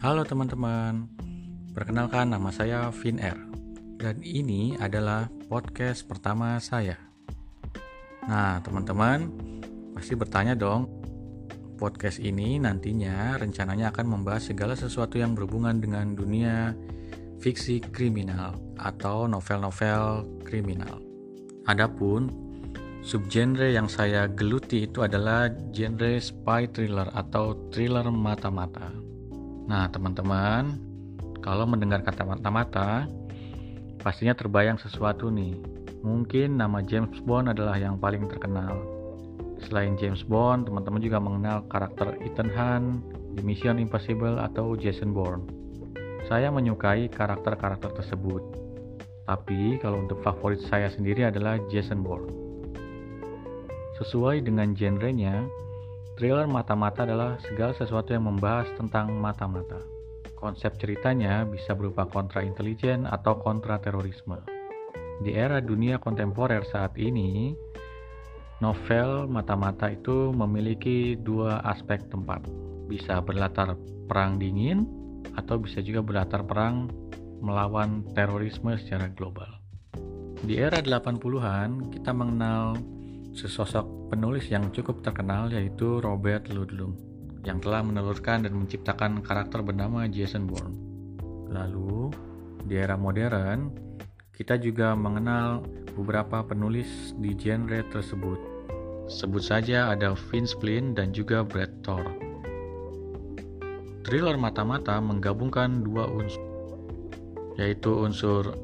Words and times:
Halo 0.00 0.24
teman-teman, 0.24 1.12
perkenalkan 1.76 2.32
nama 2.32 2.48
saya 2.48 2.88
Vin 2.88 3.20
R 3.20 3.36
dan 4.00 4.24
ini 4.24 4.72
adalah 4.80 5.28
podcast 5.44 6.08
pertama 6.08 6.56
saya. 6.56 6.96
Nah, 8.24 8.64
teman-teman 8.64 9.28
pasti 9.92 10.16
bertanya 10.16 10.56
dong, 10.56 10.88
podcast 11.76 12.16
ini 12.16 12.56
nantinya 12.56 13.36
rencananya 13.44 13.92
akan 13.92 14.06
membahas 14.08 14.48
segala 14.48 14.72
sesuatu 14.72 15.20
yang 15.20 15.36
berhubungan 15.36 15.84
dengan 15.84 16.16
dunia 16.16 16.72
fiksi 17.44 17.84
kriminal 17.84 18.56
atau 18.80 19.28
novel-novel 19.28 20.24
kriminal. 20.48 20.96
Adapun 21.68 22.32
subgenre 23.04 23.76
yang 23.76 23.92
saya 23.92 24.32
geluti 24.32 24.88
itu 24.88 25.04
adalah 25.04 25.52
genre 25.76 26.16
spy 26.16 26.72
thriller 26.72 27.12
atau 27.12 27.68
thriller 27.68 28.08
mata-mata. 28.08 29.10
Nah, 29.70 29.86
teman-teman, 29.86 30.82
kalau 31.46 31.62
mendengar 31.62 32.02
kata 32.02 32.26
mata-mata, 32.26 33.06
pastinya 34.02 34.34
terbayang 34.34 34.82
sesuatu 34.82 35.30
nih. 35.30 35.54
Mungkin 36.02 36.58
nama 36.58 36.82
James 36.82 37.22
Bond 37.22 37.54
adalah 37.54 37.78
yang 37.78 37.94
paling 38.02 38.26
terkenal. 38.26 38.74
Selain 39.62 39.94
James 39.94 40.26
Bond, 40.26 40.66
teman-teman 40.66 40.98
juga 40.98 41.22
mengenal 41.22 41.70
karakter 41.70 42.18
Ethan 42.18 42.50
Hunt 42.50 43.06
di 43.38 43.46
Mission 43.46 43.78
Impossible 43.78 44.42
atau 44.42 44.74
Jason 44.74 45.14
Bourne. 45.14 45.46
Saya 46.26 46.50
menyukai 46.50 47.06
karakter-karakter 47.06 47.94
tersebut. 47.94 48.42
Tapi 49.22 49.78
kalau 49.78 50.02
untuk 50.02 50.18
favorit 50.26 50.66
saya 50.66 50.90
sendiri 50.90 51.30
adalah 51.30 51.62
Jason 51.70 52.02
Bourne. 52.02 52.26
Sesuai 54.02 54.42
dengan 54.42 54.74
genrenya, 54.74 55.46
Thriller 56.20 56.44
mata-mata 56.44 57.08
adalah 57.08 57.40
segala 57.40 57.72
sesuatu 57.72 58.12
yang 58.12 58.28
membahas 58.28 58.68
tentang 58.76 59.08
mata-mata. 59.16 59.80
Konsep 60.36 60.76
ceritanya 60.76 61.48
bisa 61.48 61.72
berupa 61.72 62.04
kontra 62.04 62.44
intelijen 62.44 63.08
atau 63.08 63.40
kontra 63.40 63.80
terorisme. 63.80 64.36
Di 65.24 65.32
era 65.32 65.64
dunia 65.64 65.96
kontemporer 65.96 66.60
saat 66.68 66.92
ini, 67.00 67.56
novel 68.60 69.32
mata-mata 69.32 69.88
itu 69.88 70.28
memiliki 70.36 71.16
dua 71.16 71.64
aspek 71.64 72.04
tempat. 72.12 72.44
Bisa 72.84 73.24
berlatar 73.24 73.80
perang 74.04 74.36
dingin 74.36 74.84
atau 75.40 75.56
bisa 75.56 75.80
juga 75.80 76.04
berlatar 76.04 76.44
perang 76.44 76.92
melawan 77.40 78.04
terorisme 78.12 78.76
secara 78.76 79.08
global. 79.08 79.48
Di 80.44 80.60
era 80.60 80.84
80-an, 80.84 81.96
kita 81.96 82.12
mengenal 82.12 82.76
sesosok 83.34 84.10
penulis 84.10 84.50
yang 84.50 84.74
cukup 84.74 85.06
terkenal 85.06 85.50
yaitu 85.54 86.02
Robert 86.02 86.50
Ludlum 86.50 87.10
yang 87.46 87.62
telah 87.62 87.80
menelurkan 87.80 88.44
dan 88.44 88.52
menciptakan 88.52 89.24
karakter 89.24 89.64
bernama 89.64 90.04
Jason 90.10 90.44
Bourne. 90.44 90.76
Lalu, 91.48 92.12
di 92.68 92.76
era 92.76 92.94
modern, 92.94 93.72
kita 94.36 94.60
juga 94.60 94.92
mengenal 94.92 95.64
beberapa 95.96 96.44
penulis 96.44 97.16
di 97.18 97.32
genre 97.34 97.80
tersebut. 97.88 98.38
Sebut 99.10 99.42
saja 99.42 99.90
ada 99.90 100.14
Vince 100.14 100.54
Flynn 100.60 100.94
dan 100.94 101.10
juga 101.10 101.42
Brad 101.42 101.72
Thor. 101.82 102.06
Thriller 104.06 104.38
mata-mata 104.38 104.96
menggabungkan 105.02 105.82
dua 105.82 106.08
unsur, 106.08 106.46
yaitu 107.58 107.90
unsur 107.90 108.54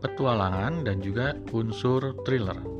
petualangan 0.00 0.82
dan 0.84 0.98
juga 1.00 1.36
unsur 1.52 2.16
thriller. 2.24 2.79